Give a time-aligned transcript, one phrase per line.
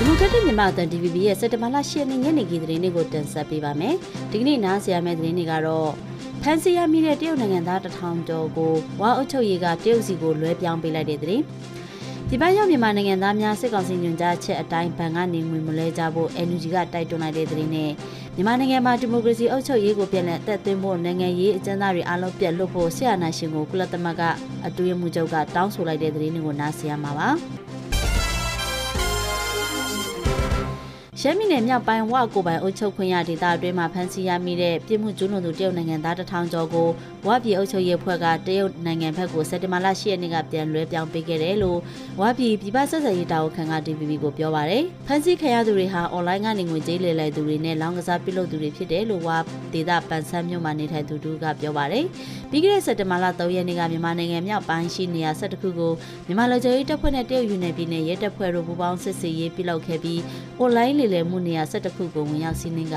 [0.00, 3.94] ဒီမိုကရက်တစ်မြန်မာအသံ DVB ရဲ့စက်တဘာလ10ရက်နေ့ညနေခင်းသတင်းတွေကိုတင်ဆက်ပေးပါမယ်။
[4.30, 5.90] ဒီကနေ့နားဆင်ရမယ့်သတင်းတွေကတော့
[6.42, 11.42] ဖန်စီရမိတဲ့တရုတ်နိုင်ငံသားတစ်ထောင်ကျော်ကိုဝါအုပ်ချုပ်ရေးကတရုတ်စီကိုလွှဲပြောင်းပေးလိုက်တဲ့သတင်း။
[12.30, 17.90] ဒီပိုင်းရောက်မြန်မာနိုင်ငံသားများစစ်ကောင်စီညွှန်ကြားချက်အတိုင်းဘဏ်ကနေငွေမလဲကြဖို့ NUG ကတိုက်တွန်းလိုက်တဲ့သတင်းနဲ့
[18.34, 24.22] မြန်မာနိုင်ငံမှာဒီမိုကရေစီအုပ်ချုပ်ရေးကိုပြန်လည်တက်သွင်းဖို့နိုင်ငံရေးအကျဉ်းသားတွေအားလုံးပြတ်လွတ်ဖို့ဆရာနာရှင်ကိုကုလသမဂ္ဂ
[24.66, 27.30] အတွင်းမှုချုပ်ကတောင်းဆိုလိုက်တဲ့သတင်းတွေကိုနားဆင်ရမှာပါ။
[31.22, 36.88] ရှမ်းပြည်နယ်မြောက်ပိုင်းဝကိုပိုင်အုပ်ချုပ်ခွင့်ရဒေသအတွင်းမှာဖမ်းဆီးရမိတဲ့ပြည်မှုကျူးလွန်သူတရုတ်နိုင်ငံသားတထောင်ကျော်ကို
[37.26, 41.78] ဝပြည်အုပ်ချုပ်ရေးဖွဲ့ကတရုတ်နိုင်ငံဘက်ကိုစက်တင်ဘာလ10ရက်နေ့ကပြန်လွှဲပြောင်းပေးခဲ့တယ်လို့
[42.20, 49.28] ဝပြည်ပြည်ပဆက်ဆံရေးတာဝန်ခံက DVB ကိုပြောပါရယ်ဖမ်းဆီးခံရသူတွေဟာအွန်လိုင်းကနေငွေကြေးလေလည်သူတွေနဲ့လောင်းကစားပြုလုပ်သူတွေဖြစ်တယ်လို့ဝ
[49.72, 52.06] ဒေသပန်ဆန်းမြို့မှာနေထိုင်သူတို့ကပြောပါရယ်
[52.50, 55.92] ပြီးခဲ့တဲ့စက်တင်ဘာလ3ရက်နေ့ကမြန်မာနိုင်ငံမြောက်ပိုင်းရှိနေရာ12ခုကို
[56.26, 60.20] မြန်မာလူကြီးတပ်ဖွဲ့နဲ့တရုတ်ယူနေပြည်နယ်ရဲတပ်ဖွဲ့တို့ပူးပေါင်းစစ်ဆေးရေးပြုလုပ်ခဲ့ပြီး
[60.58, 62.96] အွန်လိုင်းလေလည်မှုနေရာ12ခုကိုဝင်ရောက်စီးနင်းက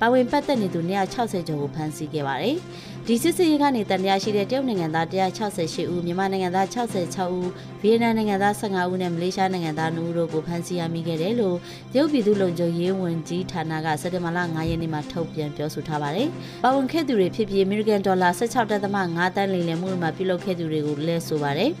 [0.00, 0.80] ပါဝင်ပတ်သက်နေသူ
[1.12, 2.56] 160ကျော်ကိုဖမ်းဆီးခဲ့ပါတယ်။
[3.06, 7.50] ဒီစစ်စစ်ရေးကနေတန်တရားရှိတဲ့တရုတ်နိုင်ငံသား168ဦးမြန်မာနိုင်ငံသား66ဦး
[7.82, 11.56] ဗီယက်နမ်နိုင်ငံသား15ဦးနဲ့မလေးရှားနိုင်ငံသား2ဦးတို့ကိုဖမ်းဆီးရမိခဲ့တယ်လို့
[11.92, 16.28] တရုတ်ပြည်သူ့လုံခြုံရေးဝန်ကြီးဌာနကစက်တင်ဘာလ9ရက်နေ့မှာထုတ်ပြန်ပြောဆိုထားပါတယ်။
[16.62, 21.72] ပါဝင်ခဲ့သူတွေဖြစ်ပြီးအမေရိကန်ဒေါ်လာ16.5တန်းလိမ်လည်မှုမှာပြုလုပ်ခဲ့သူတွေကိုလဲဆိုပါတယ်။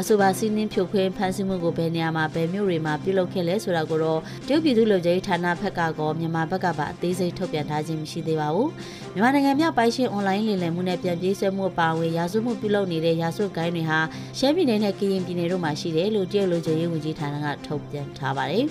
[0.00, 8.70] အဆိုပါစီးနင်းဖြိုခွင်းဖမ်းဆီးမှုကိုဘယ်နေရာမှာဘယ်မြို့တွေမှာပြုလုပ်ခဲ့လဲဆိုတာကိုတော့တရုတ်ပြည်သူ့လူကြီးဌာနဘက်ကကောမြန်မာဘက်ကပါအသေးစိတ်ထုတ်ပြန်ထားခြင်းမရှိသေးပါဘူး
[9.12, 14.00] မြန်မာနိုင်ငံမြောက်ပိုင်းရှိအွန်လိုင်းလင်လည်မှုနဲ့ပြန်ပြေးဆွဲမှုပါဝင်ရာဇဝမှုပြုလုပ်နေတဲ့ရာဇဝဂိုင်းတွေဟာ
[14.38, 18.66] ရှမ်းပြည်နယ်နဲ့ကရင်ပြည်နယ်တို့မှာရှိတယ်လို့တရုတ်လူကြီးဝန်ကြီးဌာနကထုတ်ပြန်ထားပါတယ်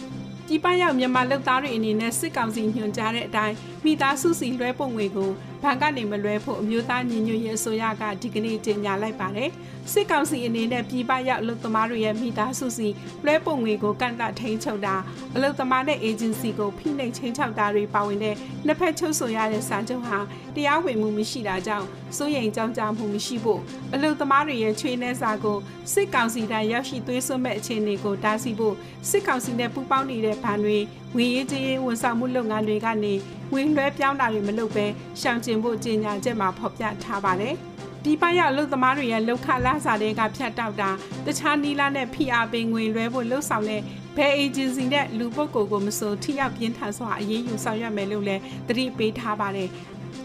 [0.47, 3.55] ပြည်ပရောက်မြန်မာလုပ်သားတွေအနေနဲ့စစ်ကောင်စီညွှန်ကြားတဲ့အတိုင်း
[3.85, 5.29] မိသားစုစီလွှဲပုံငွေကို
[5.65, 9.49] ဘဏ်ကနေမလွှဲဖို့အမျိုးသားညီညွတ်ရေးအစိုးရကဒီကနေ့ကြေညာလိုက်ပါတယ်။
[9.91, 12.87] စစ်ကောင်စီအနေနဲ့ပြည်ပရောက်လုပ်သမားတွေရဲ့မိသားစုစီ
[13.25, 14.95] လွှဲပုံငွေကိုကန့်သတ်ထိန်းချုပ်တာ
[15.35, 20.19] အလုပ်သမားနဲ့ agency ကိုဖိနှိပ်ချင်းချောက်တာတွေပါဝင်တဲ့နှစ်ဖက်ချုပ်ဆိုရတဲ့စာချုပ်ဟာ
[20.55, 21.87] တရားဝင်မှုမရှိတာကြောင့်
[22.17, 23.61] စိုးရိမ်ကြောင်းကြမှုမရှိဖို့
[23.93, 25.57] အလုပ်သမားတွေရဲ့ချွေးနှဲစာကို
[25.93, 28.75] စစ်ကောင်စီတိုင်းရောက်ရှိသွေးစွန်းမဲ့အခြေအနေကိုတားဆီးဖို့
[29.09, 30.77] စစ်ကောင်စီနဲ့ပူးပေါင်းနေတဲ့ဗန်တွေ
[31.15, 33.13] ငွေရေးကြေးရေးဝန်ဆောင်မှုလုပ်ငန်းတွေကနေ
[33.55, 34.85] ငွေလွှဲပြောင်းတာတွေမလုပ်ဘဲ
[35.21, 37.55] ရှောင်ကျဉ်ဖို့ကြေညာချက်မှာဖော်ပြထားပါတယ်။
[38.03, 40.89] ဒီပရောက်လူသမားတွေရဲ့လောက်ခလာစာတွေကဖြတ်တောက်တာ
[41.25, 43.81] တခြားနီလာနဲ့ဖိအားပေးငွေလွှဲဖို့လှုပ်ဆောင်တဲ့
[44.17, 49.69] ဘယ်အေဂျင်စီနဲ့လူပုဂ္ဂိုလ်ကိုမဆိုထိရောက်ပြင်းထန်စွာအရေးယူဆောင်ရွက်မယ်လို့လည်းတတိပေးထားပါတယ်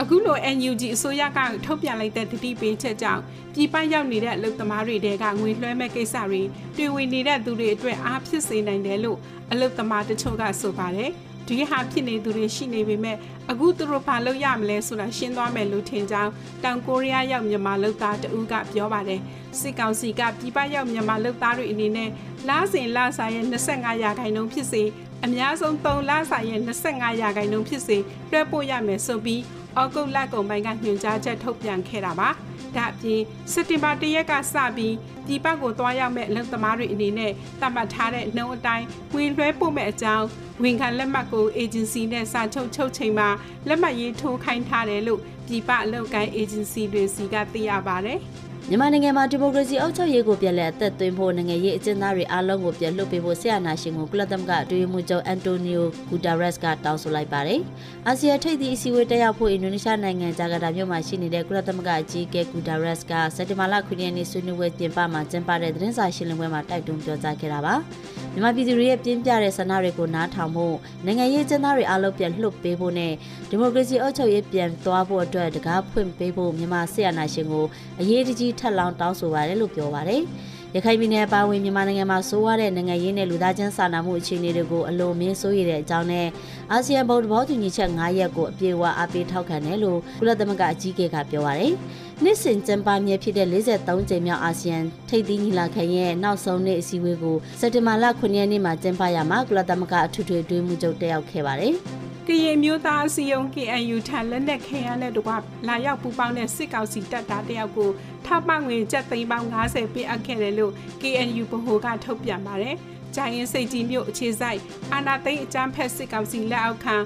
[0.01, 3.23] အခုလို NUG အစိုးရကထုတ်ပြန်လိုက်တဲ့တတိပေးချက်ကြောင့်
[3.55, 6.43] ပြည်ပရောက်နေတဲ့အလုပ်သမားတွေတဲကငွေလွှဲမဲ့ကိစ္စတွေ
[6.77, 9.19] တွေ့ဝင်နေတဲ့သူတွေအတွက်အားဖြစ်စေနိုင်တယ်လို့
[9.53, 11.11] အလုပ်သမားတချို့ကဆိုပါတယ်
[11.51, 13.17] ဒီဟာဖြစ်နေသူတွေရှိနေပေမဲ့
[13.51, 16.33] အခုသူတို့ဘာလုပ်ရမလဲဆိုတာရှင်းသွားမယ်လို့ထင်ကြောင်း
[16.65, 19.21] တောင်ကိုရီးယားရောက်မြန်မာလုပ်သားတဦးကပြောပါတယ်
[19.61, 22.11] စစ်ကောင်စီကပြည်ပရောက်မြန်မာလုပ်သားတွေအနေနဲ့
[22.49, 24.83] လစဉ်လစာရဲ့25ရာခိုင်နှုန်းဖြစ်စေ
[25.25, 27.97] အများဆုံး3လစာရဲ့25ရာခိုင်နှုန်းဖြစ်စေ
[28.31, 29.41] လွှဲပို့ရမယ်ဆိုပြီး
[29.81, 32.31] ဩဂုတ်လကုန်ပိုင်းကညွှန်ကြားချက်ထုတ်ပြန်ခဲ့တာပါ။
[32.77, 33.21] ဒါအပြင်
[33.53, 34.95] စက်တင်ဘာ၁ရက်ကစပြီး
[35.27, 40.27] ပြည်ပကိုသွားရောက်မဲ့အလုပ်သမားတွေအနေနဲ့သတ်မှတ်ထားတဲ့နှုံအတိုင်းဝင်လွှဲပို့မဲ့အကြောင်း
[40.63, 43.29] ဝန်ခံလက်မှတ်ကို agency နဲ့စာချုပ်ချုပ်ချိန်မှာ
[43.69, 48.21] လက်မှတ်ရေးထိုးခိုင်းထားတယ်လို့ပြည်ပအလုပ်ကိုင်း agency တွေစီကသိရပါတယ်။
[48.69, 57.61] မြန်မာနိုင်ငံမှာဒီမိုကရေစီအုပ်ချုပ်ရေးကိုပြန်လည်အသက်သွင်းဖို့နိုင်ငံရေးအကျဉ်းသားတွေအားလုံးကိုပြန်လွှတ်ပေးဖို့ဆရာနာရှင်ကိုကုလသမဂ္ဂအတွင်းမှုချုပ်အန်တိုနီယိုဂူတာရက်စ်ကတောင်းဆိုလိုက်ပါတယ်။
[58.07, 67.75] အာဆီယံထိပ်သီးအစည်းအဝေးတက်ရောက်ဖို့အင်ဒိုနီးရှားနိုင်ငံဂျာကာတာမြို့မှာရှိနေတဲ့ကုလသမဂ္ဂအကြီးအကဲဂူတာရက်စ်ကစက်တင်ဘာလ9ရက်နေ့ဆွေးနွေးပွဲပြင်ပမှာကျင်းပတဲ့သတင်းစာရှင်းလင်းပွဲမှာတိုက်တွန်းပြောကြားခဲ့တာပါ။
[68.35, 73.13] မြန်မာပြည်သူတွေရဲ့ပြင်းပြတဲ့ဆန္ဒတွေကိုနားထောင်ဖို့နိုင်ငံရေးကျင်းသားတွေအားလုံးပြန်လှုပ်ပေးဖို့နဲ့
[73.51, 77.65] ဒီမိုကရေစီအုပ်ချုပ်ရေးပြန်သွားဖို့အတွက်တကားဖွင့်ပေးဖို့မြန်မာစစ်အာဏာရှင်ကို
[78.01, 80.23] အရေးတကြီးထပ်လောင်းတောင်းဆိုပါတယ်လို့ပြောပါတယ်။
[80.77, 86.27] ရခိုင်ပြည်နယ်ပါဝင်မြန်မာနိုင်ငံမှာဆိုးရတဲ့နိုင်ငံရေးနဲ့လူသားချင်းစာနာမှုအခြေအနေတွေကိုအလုံးမင်းစိုးရတဲ့အကြောင်းနဲ့
[86.73, 91.73] အာဆီယံဘုံသဘောတူညီချက်9ရပ်ကိုအပြည့်အဝအားပေးထောက်ခံတယ်လို့ကုလသမဂ္ဂအကြီးအကဲကပြောပါတယ်။
[92.23, 94.79] နှစ်စဉ်ကျင်းပမြဲဖြစ်တဲ့43ကြိမ်မြောက်အာဆီယံ
[95.09, 101.77] ထိပ်သီးညီလာခံရဲ့နောက်ဆုံးနေ့အစည်းအဝေးကိုစက်တင်ဘာလ9ရက်နေ့မှာကျင်းပရမှာကုလသမဂ္ဂအထူးထွေအတွင်းမှုချုပ်တက်ရောက်ခဲ့ပါတယ်။
[102.31, 105.33] ကရင်မျိုးသားအစည်းအရုံး KNU ထံလက်နက်ခဲယမ်းနဲ့တကွ
[105.69, 107.91] လာရောက်ပူးပေါင်းတဲ့စစ်ကောင်စီတပ်သားတယောက်ကို
[108.27, 110.73] ထောက်ပံ့ငွေကျပ်သိန်းပေါင်း90ပေးအပ်ခဲ့တယ်လို့
[111.03, 112.77] KNU ဗဟိုကထုတ်ပြန်ပါတယ်။
[113.17, 114.61] ဂျိုင်းရင်စိတ်ကြီးမြို့အခြေဆိုင်
[114.93, 116.97] အာနာသိန်းအကြမ်းဖက်စစ်ကောင်စီလက်အောက်ခံ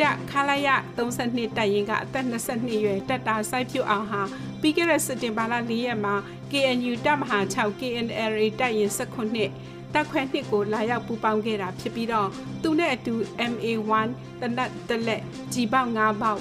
[0.00, 4.22] တက်ခလာရ32တပ်ရင်ကအသက်22ရွယ်တက်တာစိုက်ဖြူအောင်ဟာ
[4.60, 6.14] ပြီးခဲ့တဲ့စက်တင်ဘာလ4ရက်မှာ
[6.50, 12.28] KNU တပ်မဟာ6 KNLA တပ်ရင်19 တက်ခွဲနှစ်ကိုလာရောက်ပူပေါင်းခဲ့တာဖြစ်ပြီးတော့
[12.62, 13.14] သူနဲ့အတူ
[13.52, 14.08] MA1
[14.40, 16.40] တနတ်တလက်ကြီးပေါက်9ပေါက်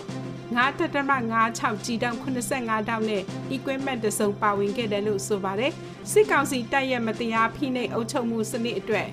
[0.57, 1.11] 9တက်တမ
[1.49, 3.23] 96ကြီးတောင်85တောင်နဲ့
[3.55, 5.71] equipment တစုံပါဝင်ခဲ့တယ်လို့ဆိုပါတယ်
[6.11, 9.07] စစ်ကောင်စီတပ်ရဲ့မတရားဖိနှိပ်အုပ်ချုပ်မှုစနစ်အတွက်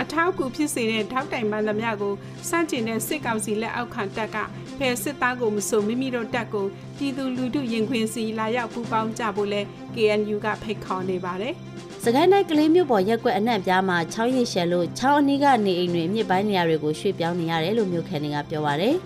[0.00, 2.14] အထောက်အကူဖြစ်စေတဲ့ထောက်တိုင်မှန်သမျှကို
[2.48, 4.36] စန့်ကျင်တဲ့စစ်ကောင်စီလက်အောက်ခံတပ်က
[4.78, 6.66] ဖယ်စစ်သားကိုမဆိုမိမိတို့တပ်ကို
[6.98, 9.60] ပြည်သူလူထုရင်ခွင်စီလာရောက်ပူးပေါင်းကြဖို့လဲ
[9.94, 11.54] KNU ကဖိတ်ခေါ်နေပါတယ်။
[12.04, 18.96] စကိုင်းတိုင်းကလေးမြို့ပေါ်ရက်ကွက်အနှံ့ပြားမှာချောင်းရည်ရှယ်လို့ချောင်းအနီးကနေအိမ်တွေအမြင့်ပိုင်းနေရာတွေကိုရွှေ့ပြောင်းနေရတယ်လို့မြို့ခံတွေကပြောပါရယ်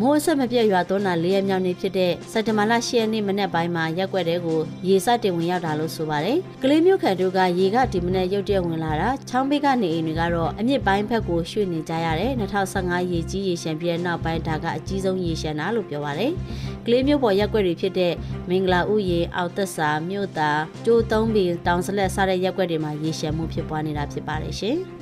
[0.00, 16.32] မိုးအဆက်မပြတ်ရွာသွန်းတာ၄ရက်မြောက်နေ့ဖြစ်တဲ့စက်တဘာလ10ရက်နေ့မနက်ပိုင်းမှာရက်ကွက်တဲကိုရေစတင်ဝင်ရောက်တာလို့ဆိုပါတယ်။ကလေးမြို့ခံတို့ကရေကဒီမနက်ရုတ်တရက်ဝင်လာတာချောင်းဘေးကနေအိမ်တွေကတော့အမြင့်ပိုင်းဘက်ကိုရွှေ့နေကြရတယ်2015ရေကြီးရေရှမ်းပြည်နောက်ပိုင်းဒါကအကြီးဆုံးရေရှမ်းတာလို့ပြောပါတယ်။
[16.86, 18.12] ကလေးမြို့ပေါ်ရက်ကွက်တွေဖြစ်တဲ့
[18.50, 24.78] မင်္ဂလာဥယေအောက်သက်စာမြို့သားကျိုးသုံးပင်တောင်စလက်စတဲ့ရက်ကွက်တွေမှာရေရှမ်းမှုဖြစ်ပွားနေတာဖြစ်ပါတယ်ရှင်။